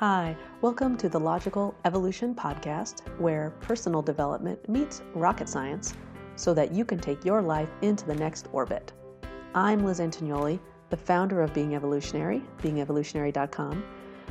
Hi, 0.00 0.36
welcome 0.60 0.98
to 0.98 1.08
the 1.08 1.18
Logical 1.18 1.74
Evolution 1.86 2.34
Podcast, 2.34 3.00
where 3.18 3.54
personal 3.60 4.02
development 4.02 4.68
meets 4.68 5.00
rocket 5.14 5.48
science 5.48 5.94
so 6.34 6.52
that 6.52 6.70
you 6.70 6.84
can 6.84 6.98
take 6.98 7.24
your 7.24 7.40
life 7.40 7.70
into 7.80 8.04
the 8.04 8.14
next 8.14 8.46
orbit. 8.52 8.92
I'm 9.54 9.86
Liz 9.86 10.00
Antognoli, 10.00 10.60
the 10.90 10.98
founder 10.98 11.40
of 11.40 11.54
Being 11.54 11.74
Evolutionary, 11.74 12.42
beingevolutionary.com. 12.58 13.82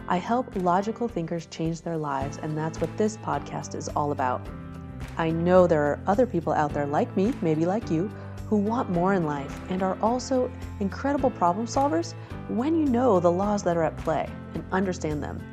I 0.07 0.17
help 0.17 0.55
logical 0.57 1.07
thinkers 1.07 1.47
change 1.47 1.81
their 1.81 1.97
lives, 1.97 2.37
and 2.37 2.55
that's 2.55 2.79
what 2.79 2.95
this 2.95 3.17
podcast 3.17 3.73
is 3.73 3.89
all 3.89 4.11
about. 4.11 4.47
I 5.17 5.31
know 5.31 5.65
there 5.65 5.81
are 5.81 5.99
other 6.05 6.27
people 6.27 6.53
out 6.53 6.75
there 6.75 6.85
like 6.85 7.17
me, 7.17 7.33
maybe 7.41 7.65
like 7.65 7.89
you, 7.89 8.11
who 8.49 8.57
want 8.57 8.91
more 8.91 9.15
in 9.15 9.25
life 9.25 9.59
and 9.71 9.81
are 9.81 9.97
also 10.03 10.51
incredible 10.79 11.31
problem 11.31 11.65
solvers 11.65 12.13
when 12.49 12.77
you 12.77 12.85
know 12.85 13.19
the 13.19 13.31
laws 13.31 13.63
that 13.63 13.77
are 13.77 13.83
at 13.83 13.97
play 13.97 14.29
and 14.53 14.63
understand 14.71 15.23
them. 15.23 15.43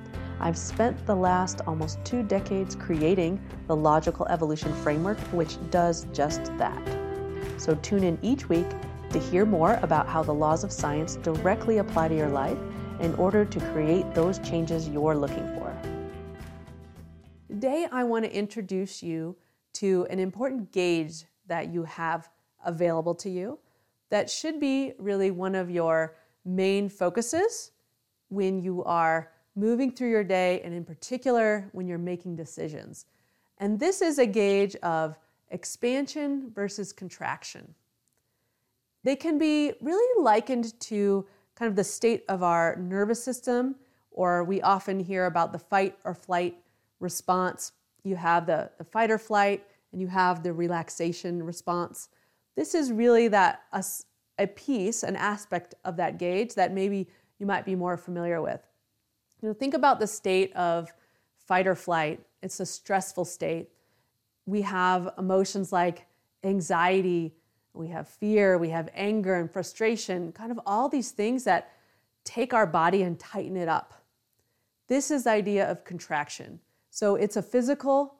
I've 0.44 0.58
spent 0.58 1.06
the 1.06 1.14
last 1.14 1.60
almost 1.68 2.04
two 2.04 2.24
decades 2.24 2.74
creating 2.74 3.40
the 3.68 3.76
Logical 3.76 4.26
Evolution 4.26 4.74
Framework, 4.82 5.16
which 5.32 5.56
does 5.70 6.08
just 6.12 6.44
that. 6.58 6.82
So 7.58 7.76
tune 7.76 8.02
in 8.02 8.18
each 8.22 8.48
week 8.48 8.66
to 9.10 9.20
hear 9.20 9.46
more 9.46 9.78
about 9.82 10.08
how 10.08 10.24
the 10.24 10.34
laws 10.34 10.64
of 10.64 10.72
science 10.72 11.14
directly 11.14 11.78
apply 11.78 12.08
to 12.08 12.16
your 12.16 12.28
life 12.28 12.58
in 12.98 13.14
order 13.14 13.44
to 13.44 13.60
create 13.72 14.14
those 14.14 14.40
changes 14.40 14.88
you're 14.88 15.14
looking 15.14 15.46
for. 15.54 15.72
Today, 17.46 17.86
I 17.92 18.02
want 18.02 18.24
to 18.24 18.36
introduce 18.36 19.00
you 19.00 19.36
to 19.74 20.08
an 20.10 20.18
important 20.18 20.72
gauge 20.72 21.24
that 21.46 21.72
you 21.72 21.84
have 21.84 22.28
available 22.64 23.14
to 23.14 23.30
you 23.30 23.60
that 24.10 24.28
should 24.28 24.58
be 24.58 24.92
really 24.98 25.30
one 25.30 25.54
of 25.54 25.70
your 25.70 26.16
main 26.44 26.88
focuses 26.88 27.70
when 28.28 28.60
you 28.60 28.82
are 28.82 29.30
moving 29.54 29.92
through 29.92 30.10
your 30.10 30.24
day, 30.24 30.60
and 30.62 30.74
in 30.74 30.84
particular, 30.84 31.68
when 31.72 31.86
you're 31.86 31.98
making 31.98 32.36
decisions. 32.36 33.06
And 33.58 33.78
this 33.78 34.02
is 34.02 34.18
a 34.18 34.26
gauge 34.26 34.74
of 34.76 35.18
expansion 35.50 36.50
versus 36.54 36.92
contraction. 36.92 37.74
They 39.04 39.16
can 39.16 39.38
be 39.38 39.72
really 39.80 40.22
likened 40.22 40.78
to 40.80 41.26
kind 41.54 41.68
of 41.68 41.76
the 41.76 41.84
state 41.84 42.24
of 42.28 42.42
our 42.42 42.76
nervous 42.76 43.22
system, 43.22 43.76
or 44.10 44.44
we 44.44 44.60
often 44.62 44.98
hear 44.98 45.26
about 45.26 45.52
the 45.52 45.58
fight 45.58 45.98
or 46.04 46.14
flight 46.14 46.56
response. 47.00 47.72
You 48.04 48.16
have 48.16 48.46
the, 48.46 48.70
the 48.78 48.84
fight 48.84 49.10
or 49.10 49.18
flight, 49.18 49.64
and 49.92 50.00
you 50.00 50.06
have 50.08 50.42
the 50.42 50.52
relaxation 50.52 51.42
response. 51.42 52.08
This 52.56 52.74
is 52.74 52.90
really 52.92 53.28
that 53.28 53.62
a, 53.72 53.84
a 54.38 54.46
piece, 54.46 55.02
an 55.02 55.16
aspect 55.16 55.74
of 55.84 55.96
that 55.98 56.18
gauge 56.18 56.54
that 56.54 56.72
maybe 56.72 57.08
you 57.38 57.46
might 57.46 57.64
be 57.64 57.74
more 57.74 57.96
familiar 57.96 58.40
with. 58.40 58.60
You 59.42 59.48
know, 59.48 59.54
think 59.54 59.74
about 59.74 59.98
the 59.98 60.06
state 60.06 60.54
of 60.54 60.92
fight 61.36 61.66
or 61.66 61.74
flight. 61.74 62.20
It's 62.42 62.60
a 62.60 62.66
stressful 62.66 63.24
state. 63.24 63.70
We 64.46 64.62
have 64.62 65.12
emotions 65.18 65.72
like 65.72 66.06
anxiety, 66.44 67.34
we 67.74 67.88
have 67.88 68.08
fear, 68.08 68.58
we 68.58 68.68
have 68.70 68.88
anger 68.94 69.34
and 69.34 69.50
frustration, 69.50 70.32
kind 70.32 70.52
of 70.52 70.60
all 70.66 70.88
these 70.88 71.10
things 71.10 71.44
that 71.44 71.72
take 72.24 72.54
our 72.54 72.66
body 72.66 73.02
and 73.02 73.18
tighten 73.18 73.56
it 73.56 73.68
up. 73.68 73.94
This 74.88 75.10
is 75.10 75.24
the 75.24 75.30
idea 75.30 75.70
of 75.70 75.84
contraction. 75.84 76.60
So 76.90 77.16
it's 77.16 77.36
a 77.36 77.42
physical 77.42 78.16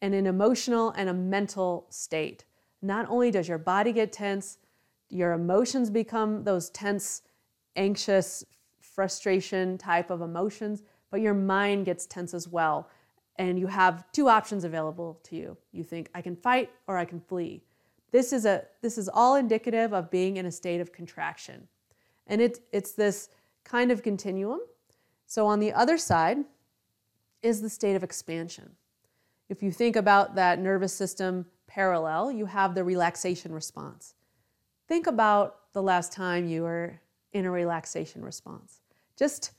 and 0.00 0.14
an 0.14 0.26
emotional 0.26 0.90
and 0.90 1.08
a 1.08 1.14
mental 1.14 1.86
state. 1.90 2.44
Not 2.82 3.06
only 3.08 3.30
does 3.30 3.48
your 3.48 3.58
body 3.58 3.92
get 3.92 4.12
tense, 4.12 4.58
your 5.10 5.32
emotions 5.32 5.90
become 5.90 6.44
those 6.44 6.70
tense, 6.70 7.22
anxious, 7.76 8.44
frustration 8.98 9.78
type 9.78 10.10
of 10.10 10.22
emotions, 10.22 10.82
but 11.12 11.20
your 11.20 11.32
mind 11.32 11.84
gets 11.84 12.04
tense 12.04 12.34
as 12.34 12.48
well. 12.48 12.90
And 13.36 13.56
you 13.56 13.68
have 13.68 14.10
two 14.10 14.28
options 14.28 14.64
available 14.64 15.20
to 15.22 15.36
you. 15.36 15.56
You 15.70 15.84
think, 15.84 16.10
I 16.16 16.20
can 16.20 16.34
fight 16.34 16.72
or 16.88 16.98
I 16.98 17.04
can 17.04 17.20
flee. 17.20 17.62
This 18.10 18.32
is, 18.32 18.44
a, 18.44 18.64
this 18.82 18.98
is 18.98 19.08
all 19.08 19.36
indicative 19.36 19.94
of 19.94 20.10
being 20.10 20.36
in 20.36 20.46
a 20.46 20.50
state 20.50 20.80
of 20.80 20.92
contraction. 20.92 21.68
And 22.26 22.40
it, 22.40 22.58
it's 22.72 22.90
this 22.90 23.28
kind 23.62 23.92
of 23.92 24.02
continuum. 24.02 24.62
So 25.26 25.46
on 25.46 25.60
the 25.60 25.72
other 25.72 25.96
side 25.96 26.38
is 27.40 27.62
the 27.62 27.70
state 27.70 27.94
of 27.94 28.02
expansion. 28.02 28.72
If 29.48 29.62
you 29.62 29.70
think 29.70 29.94
about 29.94 30.34
that 30.34 30.58
nervous 30.58 30.92
system 30.92 31.46
parallel, 31.68 32.32
you 32.32 32.46
have 32.46 32.74
the 32.74 32.82
relaxation 32.82 33.52
response. 33.52 34.14
Think 34.88 35.06
about 35.06 35.72
the 35.72 35.82
last 35.84 36.12
time 36.12 36.48
you 36.48 36.62
were 36.62 36.98
in 37.32 37.44
a 37.44 37.50
relaxation 37.52 38.24
response. 38.24 38.80
Just, 39.18 39.52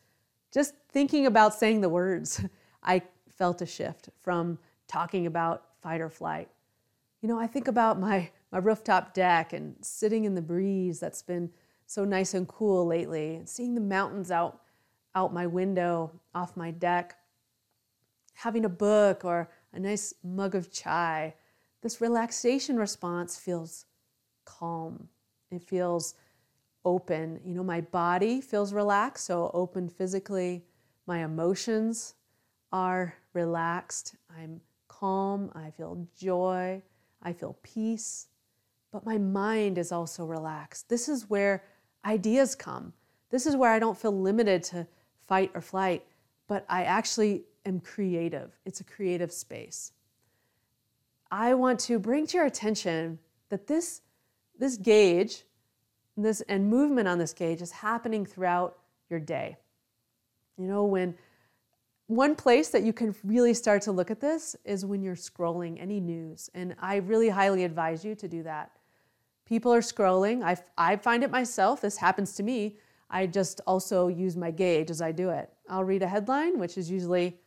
just 0.54 0.74
thinking 0.90 1.26
about 1.26 1.54
saying 1.54 1.82
the 1.82 1.90
words, 1.90 2.44
I 2.84 3.02
felt 3.30 3.62
a 3.62 3.66
shift 3.66 4.10
from 4.22 4.58
talking 4.88 5.28
about 5.28 5.64
fight 5.82 6.02
or 6.02 6.10
flight. 6.10 6.50
You 7.22 7.28
know, 7.28 7.40
I 7.40 7.48
think 7.48 7.68
about 7.68 8.00
my, 8.00 8.30
my 8.52 8.60
rooftop 8.60 9.14
deck 9.14 9.52
and 9.52 9.76
sitting 9.82 10.24
in 10.24 10.36
the 10.36 10.42
breeze 10.42 11.00
that's 11.00 11.22
been 11.22 11.52
so 11.86 12.06
nice 12.06 12.36
and 12.36 12.48
cool 12.48 12.86
lately, 12.86 13.36
and 13.36 13.50
seeing 13.50 13.74
the 13.74 13.82
mountains 13.82 14.30
out, 14.30 14.62
out 15.16 15.34
my 15.34 15.48
window, 15.48 16.12
off 16.36 16.56
my 16.56 16.70
deck, 16.70 17.18
having 18.36 18.64
a 18.64 18.70
book 18.70 19.26
or 19.26 19.50
a 19.74 19.80
nice 19.80 20.14
mug 20.24 20.54
of 20.54 20.72
chai. 20.72 21.34
This 21.82 22.00
relaxation 22.00 22.78
response 22.78 23.38
feels 23.38 23.86
calm. 24.46 25.10
It 25.50 25.64
feels 25.64 26.14
open. 26.86 27.40
You 27.46 27.56
know, 27.56 27.64
my 27.64 27.82
body 27.82 28.42
feels 28.42 28.74
relaxed, 28.74 29.26
so 29.26 29.52
open 29.54 29.90
physically. 29.90 30.64
My 31.08 31.24
emotions 31.24 32.16
are 32.72 33.16
relaxed. 33.34 34.16
I'm 34.38 34.62
calm. 34.88 35.52
I 35.56 35.72
feel 35.72 36.08
joy. 36.18 36.82
I 37.22 37.34
feel 37.34 37.58
peace. 37.64 38.28
But 38.92 39.06
my 39.06 39.18
mind 39.18 39.78
is 39.78 39.92
also 39.92 40.26
relaxed. 40.26 40.90
This 40.90 41.10
is 41.10 41.30
where 41.30 41.64
ideas 42.06 42.56
come. 42.56 42.94
This 43.30 43.46
is 43.46 43.56
where 43.56 43.72
I 43.72 43.80
don't 43.80 43.98
feel 43.98 44.18
limited 44.20 44.64
to 44.64 44.88
fight 45.28 45.52
or 45.54 45.62
flight, 45.62 46.04
but 46.48 46.66
I 46.68 46.84
actually 46.84 47.44
am 47.66 47.80
creative. 47.80 48.58
It's 48.66 48.80
a 48.80 48.84
creative 48.84 49.32
space. 49.32 49.92
I 51.32 51.54
want 51.54 51.80
to 51.82 52.00
bring 52.00 52.26
to 52.28 52.38
your 52.38 52.46
attention 52.48 53.20
that 53.50 53.68
this, 53.68 54.02
this 54.58 54.78
gauge 54.78 55.44
this 56.22 56.42
and 56.42 56.70
movement 56.70 57.08
on 57.08 57.18
this 57.18 57.34
gauge 57.34 57.62
is 57.62 57.72
happening 57.72 58.26
throughout 58.26 58.78
your 59.10 59.20
day. 59.20 59.58
You 60.58 60.68
know, 60.68 60.84
when 60.84 61.16
one 62.08 62.36
place 62.36 62.70
that 62.70 62.84
you 62.84 62.92
can 62.92 63.16
really 63.24 63.54
start 63.54 63.84
to 63.84 63.92
look 63.92 64.10
at 64.10 64.20
this 64.20 64.56
is 64.66 64.86
when 64.86 65.02
you're 65.02 65.16
scrolling 65.16 65.80
any 65.80 66.00
news. 66.00 66.50
And 66.54 66.76
I 66.80 66.98
really 66.98 67.30
highly 67.30 67.64
advise 67.64 68.04
you 68.04 68.16
to 68.16 68.28
do 68.28 68.44
that. 68.44 68.72
People 69.46 69.74
are 69.74 69.82
scrolling. 69.82 70.44
I, 70.44 70.58
I 70.78 70.96
find 70.96 71.24
it 71.24 71.32
myself. 71.32 71.82
This 71.82 71.98
happens 71.98 72.34
to 72.36 72.44
me. 72.44 72.78
I 73.10 73.26
just 73.26 73.62
also 73.66 74.08
use 74.08 74.36
my 74.36 74.52
gauge 74.52 74.90
as 74.90 75.02
I 75.02 75.12
do 75.12 75.30
it. 75.30 75.52
I'll 75.70 75.84
read 75.84 76.04
a 76.04 76.08
headline, 76.08 76.60
which 76.60 76.78
is 76.78 76.90
usually 76.90 77.40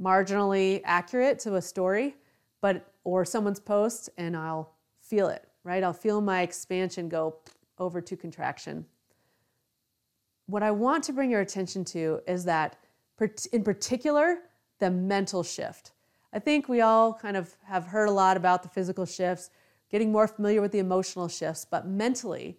marginally 0.00 0.80
accurate 0.84 1.38
to 1.40 1.56
a 1.56 1.62
story, 1.62 2.16
but 2.60 2.92
or 3.04 3.24
someone's 3.24 3.60
post, 3.60 4.10
and 4.18 4.36
I'll 4.36 4.74
feel 5.00 5.28
it, 5.28 5.46
right? 5.64 5.82
I'll 5.82 5.92
feel 5.92 6.20
my 6.20 6.42
expansion 6.42 7.08
go 7.08 7.36
over 7.80 8.00
to 8.00 8.16
contraction. 8.16 8.86
What 10.46 10.62
I 10.62 10.70
want 10.70 11.02
to 11.04 11.12
bring 11.12 11.30
your 11.30 11.40
attention 11.40 11.84
to 11.86 12.20
is 12.28 12.44
that, 12.44 12.76
in 13.52 13.64
particular, 13.64 14.38
the 14.78 14.90
mental 14.90 15.42
shift. 15.42 15.92
I 16.32 16.38
think 16.38 16.68
we 16.68 16.80
all 16.80 17.12
kind 17.12 17.36
of 17.36 17.56
have 17.64 17.86
heard 17.86 18.08
a 18.08 18.12
lot 18.12 18.36
about 18.36 18.62
the 18.62 18.68
physical 18.68 19.06
shifts, 19.06 19.50
getting 19.90 20.12
more 20.12 20.28
familiar 20.28 20.60
with 20.60 20.72
the 20.72 20.78
emotional 20.78 21.28
shifts, 21.28 21.66
but 21.68 21.86
mentally, 21.86 22.58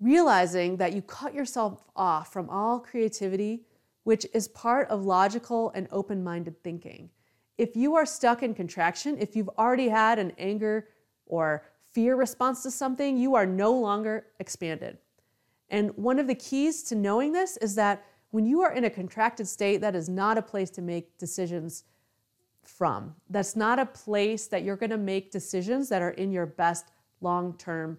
realizing 0.00 0.76
that 0.76 0.92
you 0.92 1.00
cut 1.00 1.32
yourself 1.32 1.84
off 1.96 2.32
from 2.32 2.50
all 2.50 2.80
creativity, 2.80 3.64
which 4.04 4.26
is 4.34 4.48
part 4.48 4.88
of 4.88 5.04
logical 5.04 5.70
and 5.74 5.86
open 5.90 6.22
minded 6.22 6.62
thinking. 6.62 7.08
If 7.56 7.76
you 7.76 7.94
are 7.94 8.04
stuck 8.04 8.42
in 8.42 8.54
contraction, 8.54 9.16
if 9.18 9.36
you've 9.36 9.50
already 9.58 9.88
had 9.88 10.18
an 10.18 10.32
anger 10.38 10.88
or 11.26 11.64
fear 11.92 12.16
response 12.16 12.62
to 12.62 12.70
something, 12.70 13.16
you 13.16 13.34
are 13.34 13.46
no 13.46 13.72
longer 13.72 14.26
expanded. 14.40 14.98
And 15.68 15.90
one 15.96 16.18
of 16.18 16.26
the 16.26 16.34
keys 16.34 16.82
to 16.84 16.94
knowing 16.94 17.32
this 17.32 17.56
is 17.58 17.74
that 17.76 18.04
when 18.30 18.46
you 18.46 18.62
are 18.62 18.72
in 18.72 18.84
a 18.84 18.90
contracted 18.90 19.46
state, 19.46 19.80
that 19.82 19.94
is 19.94 20.08
not 20.08 20.38
a 20.38 20.42
place 20.42 20.70
to 20.70 20.82
make 20.82 21.18
decisions 21.18 21.84
from. 22.62 23.14
That's 23.28 23.56
not 23.56 23.78
a 23.78 23.86
place 23.86 24.46
that 24.46 24.62
you're 24.62 24.76
going 24.76 24.90
to 24.90 24.98
make 24.98 25.30
decisions 25.30 25.88
that 25.88 26.02
are 26.02 26.10
in 26.10 26.32
your 26.32 26.46
best 26.46 26.86
long 27.20 27.56
term 27.58 27.98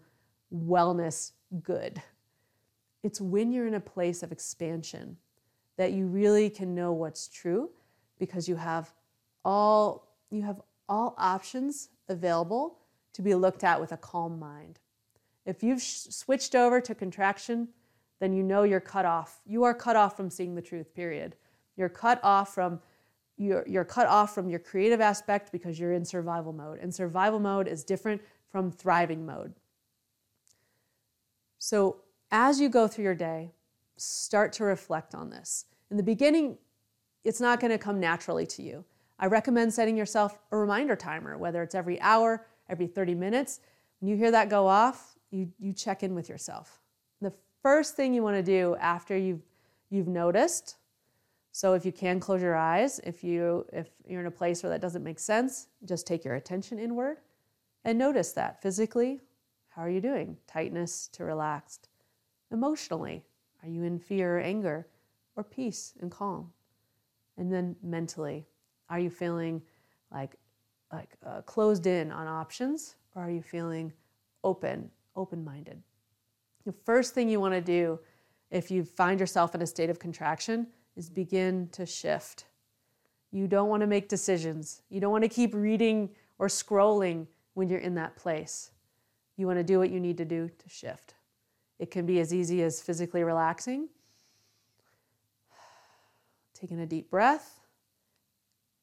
wellness 0.53 1.31
good. 1.61 2.01
It's 3.03 3.19
when 3.19 3.51
you're 3.51 3.67
in 3.67 3.73
a 3.73 3.79
place 3.79 4.23
of 4.23 4.31
expansion 4.31 5.17
that 5.77 5.91
you 5.91 6.05
really 6.07 6.49
can 6.49 6.73
know 6.73 6.93
what's 6.93 7.27
true 7.27 7.69
because 8.19 8.47
you 8.47 8.55
have 8.55 8.93
all 9.43 10.07
you 10.29 10.41
have 10.41 10.61
all 10.87 11.15
options 11.17 11.89
available 12.07 12.79
to 13.13 13.21
be 13.21 13.35
looked 13.35 13.63
at 13.63 13.79
with 13.79 13.91
a 13.91 13.97
calm 13.97 14.39
mind. 14.39 14.79
If 15.45 15.63
you've 15.63 15.81
sh- 15.81 16.07
switched 16.09 16.55
over 16.55 16.81
to 16.81 16.95
contraction, 16.95 17.69
then 18.19 18.33
you 18.33 18.43
know 18.43 18.63
you're 18.63 18.79
cut 18.79 19.05
off. 19.05 19.41
You 19.45 19.63
are 19.63 19.73
cut 19.73 19.95
off 19.95 20.15
from 20.15 20.29
seeing 20.29 20.55
the 20.55 20.61
truth, 20.61 20.93
period. 20.93 21.35
You're 21.75 21.89
cut 21.89 22.19
off 22.23 22.53
from 22.53 22.79
you're, 23.35 23.67
you're 23.67 23.83
cut 23.83 24.07
off 24.07 24.33
from 24.35 24.47
your 24.47 24.59
creative 24.59 25.01
aspect 25.01 25.51
because 25.51 25.79
you're 25.79 25.93
in 25.93 26.05
survival 26.05 26.53
mode. 26.53 26.79
And 26.79 26.93
survival 26.93 27.39
mode 27.39 27.67
is 27.67 27.83
different 27.83 28.21
from 28.51 28.71
thriving 28.71 29.25
mode. 29.25 29.53
So, 31.57 32.01
as 32.31 32.59
you 32.59 32.69
go 32.69 32.87
through 32.87 33.05
your 33.05 33.15
day, 33.15 33.51
start 33.97 34.53
to 34.53 34.63
reflect 34.63 35.15
on 35.15 35.29
this. 35.29 35.65
In 35.89 35.97
the 35.97 36.03
beginning, 36.03 36.57
it's 37.23 37.41
not 37.41 37.59
going 37.59 37.71
to 37.71 37.77
come 37.77 37.99
naturally 37.99 38.45
to 38.47 38.61
you. 38.61 38.85
I 39.19 39.27
recommend 39.27 39.73
setting 39.73 39.95
yourself 39.95 40.39
a 40.51 40.57
reminder 40.57 40.95
timer, 40.95 41.37
whether 41.37 41.63
it's 41.63 41.75
every 41.75 42.01
hour, 42.01 42.45
every 42.69 42.87
30 42.87 43.15
minutes. 43.15 43.59
When 43.99 44.09
you 44.09 44.17
hear 44.17 44.31
that 44.31 44.49
go 44.49 44.67
off, 44.67 45.15
you, 45.31 45.51
you 45.59 45.73
check 45.73 46.03
in 46.03 46.13
with 46.13 46.29
yourself. 46.29 46.81
The 47.21 47.33
first 47.61 47.95
thing 47.95 48.13
you 48.13 48.23
want 48.23 48.37
to 48.37 48.43
do 48.43 48.75
after 48.79 49.17
you've, 49.17 49.41
you've 49.89 50.07
noticed, 50.07 50.77
so 51.51 51.73
if 51.73 51.85
you 51.85 51.91
can 51.91 52.19
close 52.19 52.41
your 52.41 52.55
eyes, 52.55 52.99
if, 53.03 53.23
you, 53.23 53.65
if 53.71 53.89
you're 54.07 54.21
in 54.21 54.27
a 54.27 54.31
place 54.31 54.63
where 54.63 54.69
that 54.71 54.81
doesn't 54.81 55.03
make 55.03 55.19
sense, 55.19 55.67
just 55.85 56.07
take 56.07 56.25
your 56.25 56.35
attention 56.35 56.79
inward 56.79 57.17
and 57.85 57.97
notice 57.97 58.31
that 58.33 58.61
physically. 58.61 59.21
How 59.69 59.81
are 59.83 59.89
you 59.89 60.01
doing? 60.01 60.37
Tightness 60.47 61.07
to 61.13 61.23
relaxed. 61.23 61.89
Emotionally, 62.51 63.23
are 63.61 63.69
you 63.69 63.83
in 63.83 63.99
fear 63.99 64.37
or 64.37 64.41
anger 64.41 64.87
or 65.35 65.43
peace 65.43 65.93
and 65.99 66.11
calm? 66.11 66.51
And 67.37 67.51
then 67.51 67.75
mentally, 67.81 68.45
are 68.89 68.99
you 68.99 69.09
feeling 69.09 69.61
like 70.11 70.35
like 70.93 71.09
uh, 71.25 71.41
closed 71.41 71.87
in 71.87 72.11
on 72.11 72.27
options 72.27 72.95
or 73.15 73.23
are 73.23 73.31
you 73.31 73.41
feeling 73.41 73.91
open, 74.43 74.89
open-minded? 75.15 75.81
The 76.65 76.71
first 76.71 77.13
thing 77.13 77.29
you 77.29 77.39
want 77.39 77.53
to 77.53 77.61
do 77.61 77.99
if 78.51 78.69
you 78.69 78.83
find 78.83 79.19
yourself 79.19 79.55
in 79.55 79.61
a 79.61 79.67
state 79.67 79.89
of 79.89 79.99
contraction 79.99 80.67
is 80.95 81.09
begin 81.09 81.67
to 81.71 81.85
shift. 81.85 82.45
You 83.31 83.47
don't 83.47 83.67
want 83.67 83.81
to 83.81 83.87
make 83.87 84.07
decisions. 84.07 84.83
You 84.89 85.01
don't 85.01 85.11
want 85.11 85.23
to 85.23 85.29
keep 85.29 85.53
reading 85.55 86.09
or 86.37 86.47
scrolling 86.47 87.27
when 87.55 87.67
you're 87.67 87.79
in 87.79 87.95
that 87.95 88.15
place. 88.15 88.71
You 89.35 89.47
want 89.47 89.57
to 89.57 89.63
do 89.63 89.79
what 89.79 89.89
you 89.89 89.99
need 89.99 90.17
to 90.17 90.25
do 90.25 90.49
to 90.49 90.69
shift. 90.69 91.15
It 91.79 91.89
can 91.89 92.05
be 92.05 92.19
as 92.19 92.33
easy 92.33 92.61
as 92.61 92.79
physically 92.79 93.23
relaxing, 93.23 93.89
taking 96.53 96.79
a 96.79 96.85
deep 96.85 97.09
breath, 97.09 97.59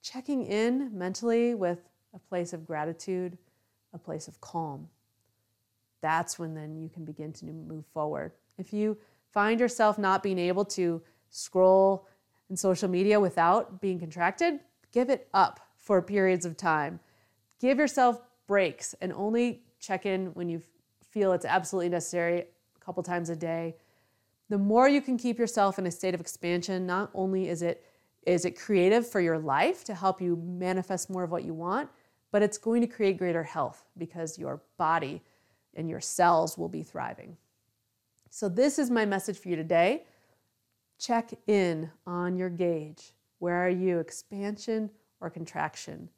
checking 0.02 0.44
in 0.44 0.90
mentally 0.96 1.54
with 1.54 1.89
a 2.14 2.18
place 2.18 2.52
of 2.52 2.66
gratitude, 2.66 3.38
a 3.92 3.98
place 3.98 4.28
of 4.28 4.40
calm. 4.40 4.88
That's 6.00 6.38
when 6.38 6.54
then 6.54 6.76
you 6.76 6.88
can 6.88 7.04
begin 7.04 7.32
to 7.34 7.46
move 7.46 7.84
forward. 7.92 8.32
If 8.58 8.72
you 8.72 8.96
find 9.32 9.60
yourself 9.60 9.98
not 9.98 10.22
being 10.22 10.38
able 10.38 10.64
to 10.66 11.02
scroll 11.28 12.08
in 12.48 12.56
social 12.56 12.88
media 12.88 13.20
without 13.20 13.80
being 13.80 13.98
contracted, 13.98 14.60
give 14.92 15.10
it 15.10 15.28
up 15.34 15.60
for 15.76 16.02
periods 16.02 16.44
of 16.44 16.56
time. 16.56 17.00
Give 17.60 17.78
yourself 17.78 18.20
breaks 18.46 18.94
and 19.00 19.12
only 19.12 19.62
check 19.78 20.06
in 20.06 20.26
when 20.34 20.48
you 20.48 20.62
feel 21.10 21.32
it's 21.32 21.44
absolutely 21.44 21.88
necessary 21.88 22.40
a 22.40 22.84
couple 22.84 23.02
times 23.02 23.30
a 23.30 23.36
day. 23.36 23.76
The 24.48 24.58
more 24.58 24.88
you 24.88 25.00
can 25.00 25.16
keep 25.16 25.38
yourself 25.38 25.78
in 25.78 25.86
a 25.86 25.90
state 25.90 26.14
of 26.14 26.20
expansion, 26.20 26.86
not 26.86 27.10
only 27.14 27.48
is 27.48 27.62
it 27.62 27.84
is 28.26 28.44
it 28.44 28.58
creative 28.58 29.08
for 29.08 29.20
your 29.20 29.38
life 29.38 29.82
to 29.84 29.94
help 29.94 30.20
you 30.20 30.36
manifest 30.36 31.08
more 31.08 31.22
of 31.22 31.30
what 31.30 31.42
you 31.42 31.54
want, 31.54 31.88
but 32.32 32.42
it's 32.42 32.58
going 32.58 32.80
to 32.80 32.86
create 32.86 33.18
greater 33.18 33.42
health 33.42 33.84
because 33.98 34.38
your 34.38 34.62
body 34.78 35.22
and 35.74 35.88
your 35.88 36.00
cells 36.00 36.58
will 36.58 36.68
be 36.68 36.82
thriving. 36.82 37.36
So, 38.30 38.48
this 38.48 38.78
is 38.78 38.90
my 38.90 39.04
message 39.04 39.38
for 39.38 39.48
you 39.48 39.56
today. 39.56 40.04
Check 40.98 41.32
in 41.46 41.90
on 42.06 42.36
your 42.36 42.50
gauge. 42.50 43.12
Where 43.38 43.56
are 43.56 43.70
you, 43.70 43.98
expansion 43.98 44.90
or 45.20 45.30
contraction? 45.30 46.08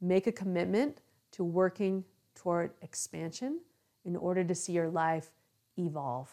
Make 0.00 0.26
a 0.26 0.32
commitment 0.32 1.00
to 1.32 1.44
working 1.44 2.04
toward 2.34 2.72
expansion 2.82 3.60
in 4.04 4.16
order 4.16 4.42
to 4.44 4.54
see 4.54 4.72
your 4.72 4.88
life 4.88 5.30
evolve. 5.78 6.30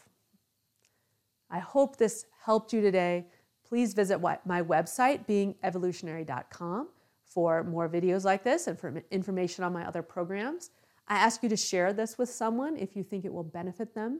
I 1.51 1.59
hope 1.59 1.97
this 1.97 2.25
helped 2.43 2.73
you 2.73 2.81
today 2.81 3.25
please 3.69 3.93
visit 3.93 4.19
my 4.19 4.63
website, 4.63 5.27
beingevolutionary.com, 5.27 6.87
for 7.29 7.63
more 7.63 7.87
videos 7.87 8.25
like 8.25 8.43
this 8.43 8.67
and 8.67 8.77
for 8.77 9.03
information 9.11 9.63
on 9.63 9.71
my 9.71 9.85
other 9.85 10.01
programs. 10.01 10.71
I 11.07 11.15
ask 11.15 11.41
you 11.41 11.49
to 11.49 11.57
share 11.57 11.93
this 11.93 12.17
with 12.17 12.29
someone 12.29 12.75
if 12.75 12.95
you 12.95 13.03
think 13.03 13.25
it 13.25 13.33
will 13.33 13.43
benefit 13.43 13.95
them. 13.95 14.19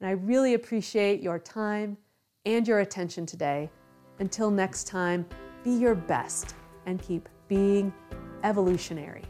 And 0.00 0.08
I 0.08 0.12
really 0.12 0.54
appreciate 0.54 1.20
your 1.20 1.38
time 1.38 1.98
and 2.46 2.66
your 2.66 2.80
attention 2.80 3.26
today. 3.26 3.70
Until 4.18 4.50
next 4.50 4.86
time, 4.86 5.26
be 5.62 5.72
your 5.72 5.94
best 5.94 6.54
and 6.86 7.00
keep 7.02 7.28
being 7.48 7.92
evolutionary. 8.42 9.29